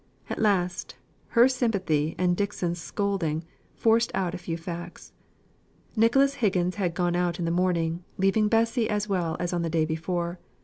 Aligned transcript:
At 0.31 0.41
last, 0.41 0.95
her 1.37 1.47
sympathy, 1.47 2.15
and 2.17 2.35
Dixon's 2.35 2.81
scolding, 2.81 3.43
forced 3.75 4.09
out 4.15 4.33
a 4.33 4.37
few 4.39 4.57
facts. 4.57 5.13
Nicholas 5.95 6.33
Higgins 6.41 6.77
had 6.77 6.95
gone 6.95 7.15
out 7.15 7.37
in 7.37 7.45
the 7.45 7.51
morning, 7.51 8.03
leaving 8.17 8.47
Bessy 8.47 8.89
as 8.89 9.07
well 9.07 9.37
as 9.39 9.53
on 9.53 9.61
the 9.61 9.69
day 9.69 9.85
before. 9.85 10.39